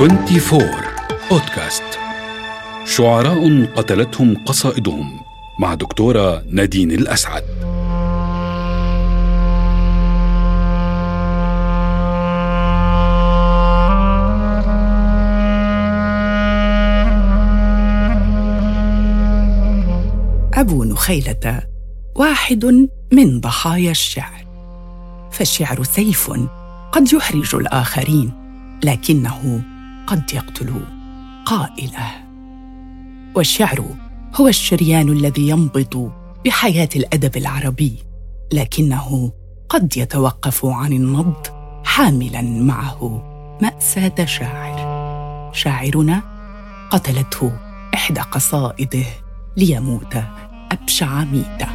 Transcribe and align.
24 0.00 0.62
بودكاست 1.30 1.82
شعراء 2.84 3.64
قتلتهم 3.64 4.44
قصائدهم 4.46 5.20
مع 5.58 5.74
دكتورة 5.74 6.42
نادين 6.50 6.90
الأسعد. 6.90 7.42
أبو 20.54 20.84
نخيلة 20.84 21.62
واحد 22.16 22.64
من 23.12 23.40
ضحايا 23.40 23.90
الشعر. 23.90 24.44
فالشعر 25.30 25.82
سيف 25.82 26.30
قد 26.92 27.12
يحرج 27.12 27.54
الآخرين 27.54 28.32
لكنه 28.84 29.62
قد 30.10 30.34
يقتل 30.34 30.80
قائله. 31.46 32.10
والشعر 33.36 33.84
هو 34.40 34.48
الشريان 34.48 35.08
الذي 35.08 35.48
ينبض 35.48 36.12
بحياة 36.44 36.88
الأدب 36.96 37.36
العربي 37.36 37.96
لكنه 38.52 39.32
قد 39.68 39.96
يتوقف 39.96 40.66
عن 40.66 40.92
النبض 40.92 41.46
حاملا 41.84 42.42
معه 42.42 43.22
مأساة 43.62 44.24
شاعر. 44.24 44.80
شاعرنا 45.52 46.22
قتلته 46.90 47.52
إحدى 47.94 48.20
قصائده 48.20 49.06
ليموت 49.56 50.16
أبشع 50.72 51.24
ميته 51.24 51.68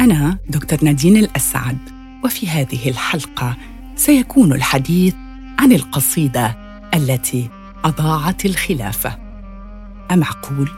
أنا 0.00 0.38
دكتور 0.48 0.84
نادين 0.84 1.16
الأسعد. 1.16 1.97
وفي 2.24 2.48
هذه 2.48 2.88
الحلقة 2.88 3.56
سيكون 3.96 4.52
الحديث 4.52 5.14
عن 5.58 5.72
القصيدة 5.72 6.56
التي 6.94 7.50
أضاعت 7.84 8.46
الخلافة 8.46 9.18
أمعقول؟ 10.10 10.70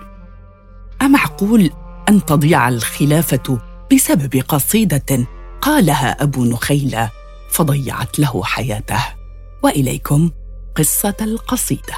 أمعقول 1.03 1.71
أن 2.09 2.25
تضيع 2.25 2.69
الخلافة 2.69 3.59
بسبب 3.93 4.43
قصيدة 4.49 5.27
قالها 5.61 6.23
أبو 6.23 6.45
نخيلة 6.45 7.11
فضيعت 7.51 8.19
له 8.19 8.45
حياته. 8.45 9.05
وإليكم 9.63 10.31
قصة 10.75 11.17
القصيدة. 11.21 11.95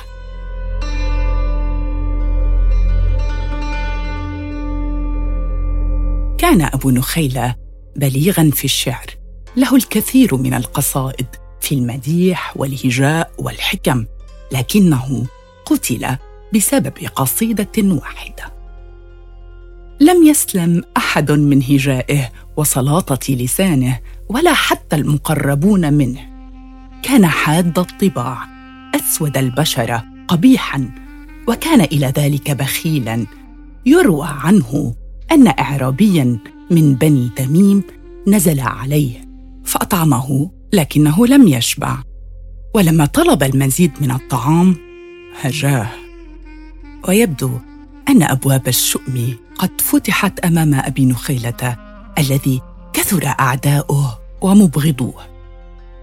كان 6.39 6.63
أبو 6.63 6.91
نخيلة 6.91 7.55
بليغا 7.97 8.51
في 8.55 8.65
الشعر. 8.65 9.22
له 9.57 9.77
الكثير 9.77 10.37
من 10.37 10.55
القصائد 10.55 11.27
في 11.61 11.75
المديح 11.75 12.57
والهجاء 12.57 13.31
والحكم 13.39 14.05
لكنه 14.53 15.27
قتل 15.67 16.17
بسبب 16.55 16.93
قصيدة 17.15 17.73
واحدة. 17.79 18.53
لم 20.01 20.27
يسلم 20.27 20.83
أحد 20.97 21.33
من 21.33 21.63
هجائه 21.63 22.29
وسلاطة 22.57 23.35
لسانه 23.35 24.01
ولا 24.29 24.55
حتى 24.55 24.97
المقربون 24.97 25.93
منه. 25.93 26.21
كان 27.03 27.27
حاد 27.27 27.79
الطباع 27.79 28.39
أسود 28.95 29.37
البشرة 29.37 30.05
قبيحا 30.29 30.91
وكان 31.49 31.81
إلى 31.81 32.07
ذلك 32.07 32.51
بخيلا. 32.51 33.27
يروى 33.87 34.29
عنه 34.31 34.95
أن 35.33 35.49
اعرابيا 35.49 36.39
من 36.71 36.95
بني 36.95 37.31
تميم 37.37 37.83
نزل 38.27 38.61
عليه. 38.61 39.32
فاطعمه 39.83 40.51
لكنه 40.73 41.27
لم 41.27 41.49
يشبع. 41.49 41.97
ولما 42.75 43.07
طلب 43.07 43.43
المزيد 43.43 43.93
من 44.01 44.11
الطعام 44.11 44.77
هجاه. 45.41 45.87
ويبدو 47.09 47.51
أن 48.09 48.23
أبواب 48.23 48.69
الشؤم 48.69 49.37
قد 49.59 49.81
فتحت 49.81 50.41
أمام 50.41 50.75
أبي 50.75 51.07
نخيلة 51.07 51.77
الذي 52.19 52.61
كثر 52.93 53.27
أعداؤه 53.41 54.19
ومبغضوه. 54.41 55.23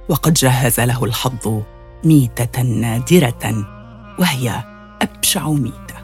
وقد 0.09 0.34
جهز 0.34 0.80
له 0.80 1.06
الحظ 1.06 1.62
ميتة 2.03 2.62
نادرة 2.62 3.68
وهي 4.20 4.64
أبشع 5.02 5.50
ميتة. 5.50 5.96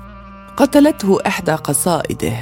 قتلته 0.57 1.17
إحدى 1.27 1.51
قصائده. 1.51 2.37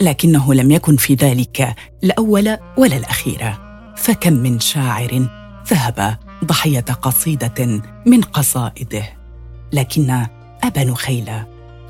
لكنه 0.00 0.54
لم 0.54 0.70
يكن 0.70 0.96
في 0.96 1.14
ذلك 1.14 1.74
الأول 2.04 2.56
ولا 2.78 2.96
الأخير. 2.96 3.69
فكم 4.00 4.32
من 4.32 4.60
شاعر 4.60 5.28
ذهب 5.68 6.18
ضحية 6.44 6.80
قصيدة 6.80 7.82
من 8.06 8.20
قصائده. 8.20 9.04
لكن 9.72 10.26
أبا 10.64 10.84
نخيل 10.84 11.30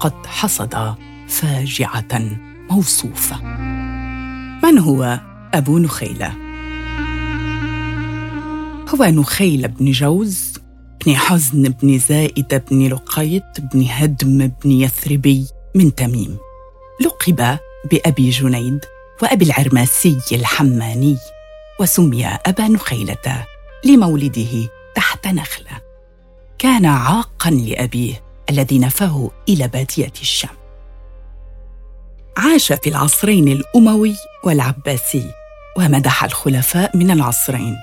قد 0.00 0.26
حصد 0.26 0.94
فاجعة 1.28 2.20
موصوفة. 2.70 3.42
من 4.62 4.78
هو 4.78 5.20
أبو 5.54 5.78
نخيله 5.78 6.32
هو 8.94 9.04
نخيل 9.04 9.68
بن 9.68 9.90
جوز 9.90 10.52
بن 11.06 11.16
حزن 11.16 11.62
بن 11.62 11.98
زائد 11.98 12.62
بن 12.70 12.88
لقيط 12.88 13.60
بن 13.72 13.86
هدم 13.88 14.50
بن 14.64 14.70
يثربي 14.70 15.46
من 15.74 15.94
تميم. 15.94 16.38
لقب 17.00 17.58
بأبي 17.90 18.30
جنيد 18.30 18.84
وأبي 19.22 19.44
العرماسي 19.44 20.18
الحماني. 20.32 21.16
وسمي 21.80 22.26
أبا 22.26 22.68
نخيلة 22.68 23.46
لمولده 23.84 24.68
تحت 24.94 25.28
نخلة. 25.28 25.80
كان 26.58 26.86
عاقا 26.86 27.50
لأبيه 27.50 28.22
الذي 28.50 28.78
نفاه 28.78 29.30
إلى 29.48 29.68
بادية 29.68 30.12
الشام. 30.20 30.56
عاش 32.36 32.72
في 32.72 32.90
العصرين 32.90 33.48
الأموي 33.48 34.14
والعباسي 34.44 35.30
ومدح 35.76 36.24
الخلفاء 36.24 36.96
من 36.96 37.10
العصرين. 37.10 37.76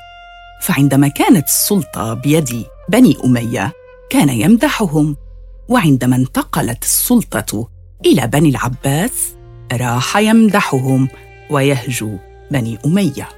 فعندما 0.61 1.07
كانت 1.07 1.47
السلطة 1.47 2.13
بيد 2.13 2.65
بني 2.89 3.17
أمية 3.25 3.73
كان 4.09 4.29
يمدحهم. 4.29 5.17
وعندما 5.69 6.15
انتقلت 6.15 6.83
السلطة 6.83 7.69
إلى 8.05 8.27
بني 8.27 8.49
العباس 8.49 9.35
راح 9.73 10.17
يمدحهم 10.17 11.09
ويهجو 11.49 12.17
بني 12.51 12.79
أمية. 12.85 13.36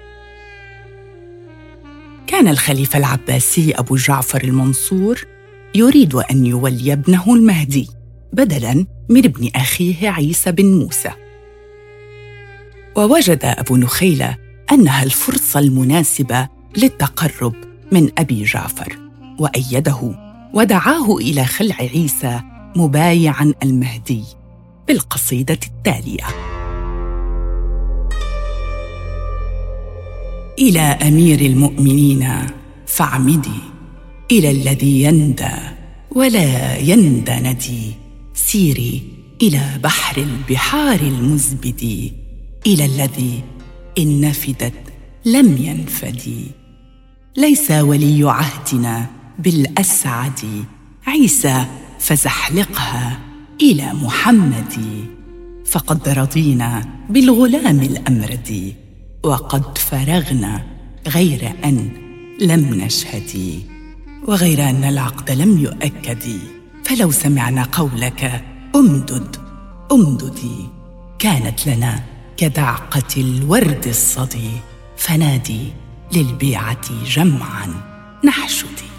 كان 2.40 2.48
الخليفة 2.48 3.00
العباسي 3.00 3.72
أبو 3.72 3.96
جعفر 3.96 4.44
المنصور 4.44 5.26
يريد 5.76 6.16
أن 6.16 6.46
يولي 6.46 6.94
ابنه 6.94 7.36
المهدي 7.36 7.90
بدلا 8.34 8.86
من 9.10 9.26
ابن 9.26 9.50
أخيه 9.56 10.10
عيسى 10.10 10.52
بن 10.52 10.66
موسى. 10.66 11.12
ووجد 12.96 13.40
أبو 13.44 13.78
نخيلة 13.78 14.38
أنها 14.72 15.04
الفرصة 15.04 15.60
المناسبة 15.60 16.48
للتقرب 16.78 17.56
من 17.92 18.10
أبي 18.18 18.44
جعفر 18.44 18.98
وأيده 19.40 20.16
ودعاه 20.54 21.18
إلى 21.18 21.46
خلع 21.46 21.76
عيسى 21.76 22.42
مبايعا 22.76 23.54
المهدي 23.64 24.24
بالقصيدة 24.88 25.60
التالية. 25.68 26.59
إلى 30.60 30.80
أمير 30.80 31.42
المؤمنين 31.42 32.30
فاعمدي 32.88 33.60
إلى 34.32 34.52
الذي 34.52 35.04
يندى 35.04 35.56
ولا 36.12 36.78
يندى 36.78 37.32
ندي 37.32 37.92
سيري 38.34 39.04
إلى 39.42 39.80
بحر 39.84 40.18
البحار 40.18 41.00
المزبد 41.00 42.12
إلى 42.68 42.86
الذي 42.86 43.44
إن 43.98 44.22
نفدت 44.22 44.74
لم 45.26 45.58
ينفدي 45.58 46.46
ليس 47.38 47.72
ولي 47.72 48.30
عهدنا 48.30 49.06
بالأسعد 49.40 50.40
عيسى 51.08 51.66
فزحلقها 52.00 53.20
إلى 53.62 53.94
محمد. 53.94 55.06
فقد 55.66 56.10
رضينا 56.10 56.90
بالغلام 57.10 57.80
الأمرد. 57.80 58.74
وقد 59.24 59.78
فرغنا 59.78 60.66
غير 61.08 61.52
أن 61.66 61.90
لم 62.42 62.74
نشهد. 62.74 63.62
وغير 64.28 64.70
أن 64.70 64.84
العقد 64.84 65.32
لم 65.32 65.58
يؤكد. 65.58 66.24
فلو 66.86 67.12
سمعنا 67.12 67.64
قولك 67.64 68.44
أمدد 68.76 69.36
امددي 69.92 70.70
كانت 71.20 71.68
لنا 71.68 72.04
كدعقة 72.38 73.04
الورد 73.18 73.88
الصدي 73.88 74.50
فنادي 74.98 75.74
للبيعة 76.14 77.06
جمعا. 77.06 77.68
نحشدي 78.26 78.90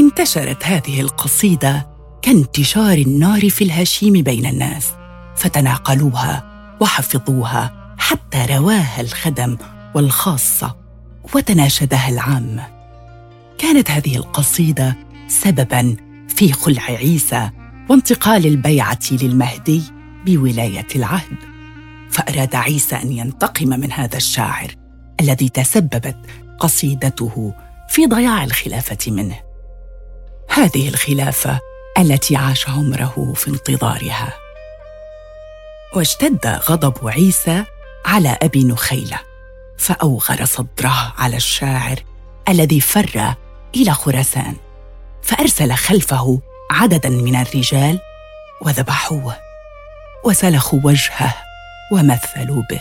انتشرت 0.00 0.64
هذه 0.64 1.00
القصيدة 1.00 1.86
كانتشار 2.22 2.98
النار 2.98 3.50
في 3.50 3.64
الهشيم 3.64 4.12
بين 4.12 4.46
الناس 4.46 4.92
فتناقلوها 5.36 6.44
وحفظوها 6.80 7.87
حتى 8.08 8.46
رواها 8.54 9.00
الخدم 9.00 9.58
والخاصة 9.94 10.76
وتناشدها 11.34 12.08
العامه 12.08 12.66
كانت 13.58 13.90
هذه 13.90 14.16
القصيدة 14.16 14.96
سببا 15.28 15.96
في 16.28 16.52
خلع 16.52 16.82
عيسى 16.82 17.50
وانتقال 17.90 18.46
البيعة 18.46 18.98
للمهدي 19.10 19.82
بولاية 20.26 20.86
العهد. 20.96 21.36
فأراد 22.10 22.54
عيسى 22.54 22.96
أن 22.96 23.12
ينتقم 23.12 23.68
من 23.68 23.92
هذا 23.92 24.16
الشاعر 24.16 24.74
الذي 25.20 25.48
تسببت 25.48 26.16
قصيدته 26.58 27.54
في 27.88 28.06
ضياع 28.06 28.44
الخلافة 28.44 29.12
منه. 29.12 29.40
هذه 30.50 30.88
الخلافة 30.88 31.60
التي 31.98 32.36
عاش 32.36 32.68
عمره 32.68 33.32
في 33.36 33.48
انتظارها. 33.48 34.32
واشتد 35.96 36.46
غضب 36.46 37.08
عيسى 37.08 37.64
على 38.06 38.38
أبي 38.42 38.64
نخيلة 38.64 39.18
فأوغر 39.78 40.44
صدره 40.44 41.14
على 41.18 41.36
الشاعر 41.36 41.96
الذي 42.48 42.80
فر 42.80 43.34
إلى 43.76 43.92
خراسان 43.92 44.56
فأرسل 45.22 45.72
خلفه 45.72 46.40
عددا 46.70 47.08
من 47.08 47.36
الرجال 47.36 47.98
وذبحوه 48.62 49.36
وسلخوا 50.24 50.80
وجهه 50.84 51.34
ومثلوا 51.92 52.62
به 52.70 52.80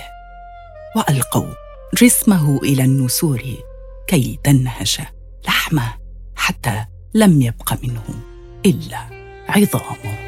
وألقوا 0.96 1.54
جسمه 1.94 2.60
إلى 2.64 2.84
النسور 2.84 3.44
كي 4.08 4.40
تنهش 4.44 5.02
لحمه 5.48 5.94
حتى 6.36 6.86
لم 7.14 7.42
يبق 7.42 7.74
منه 7.84 8.04
إلا 8.66 9.00
عظامه. 9.50 10.27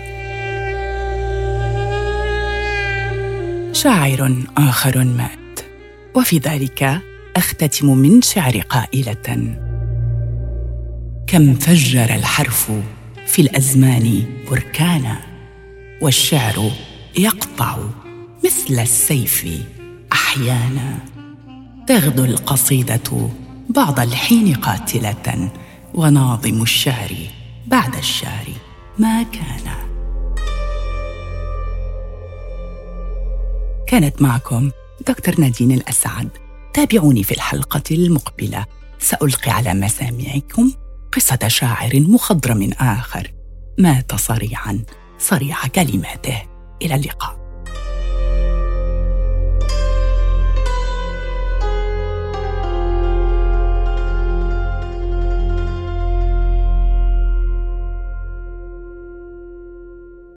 شاعر 3.84 4.44
آخر 4.58 5.04
مات. 5.04 5.60
وفي 6.16 6.38
ذلك 6.38 7.02
أختتم 7.36 7.98
من 7.98 8.22
شعر 8.22 8.60
قائلة 8.60 9.56
كم 11.28 11.54
فجر 11.54 12.16
الحرف 12.16 12.72
في 13.28 13.42
الأزمان 13.42 14.24
بركانا 14.52 15.18
والشعر 16.02 16.72
يقطع 17.18 17.78
مثل 18.46 18.80
السيف 18.80 19.48
أحيانا. 20.14 20.98
تغدو 21.88 22.26
القصيدة 22.26 23.30
بعض 23.70 24.00
الحين 24.00 24.54
قاتلة 24.54 25.52
وناظم 25.94 26.62
الشعر 26.62 27.12
بعد 27.68 27.96
الشعر 27.96 28.48
ما 28.98 29.24
كان. 29.24 29.89
كانت 33.90 34.22
معكم 34.22 34.72
دكتور 35.08 35.40
نادين 35.40 35.72
الأسعد. 35.72 36.30
تابعوني 36.74 37.24
في 37.24 37.32
الحلقة 37.32 37.84
المقبلة. 37.92 38.66
سألقي 39.00 39.52
على 39.52 39.74
مسامعكم 39.74 40.72
قصة 41.14 41.48
شاعر 41.48 42.00
مخضرم 42.00 42.72
آخر. 42.80 43.32
مات 43.80 44.16
صريعا 44.16 44.84
صريع 45.20 45.68
كلماته. 45.68 46.42
إلى 46.82 46.96
اللقاء. 46.96 47.39